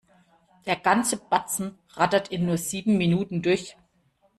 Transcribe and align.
Der 0.65 0.77
ganze 0.77 1.15
Batzen 1.17 1.77
rattert 1.89 2.29
in 2.29 2.47
nur 2.47 2.57
sieben 2.57 2.97
Minuten 2.97 3.43
durch. 3.43 3.77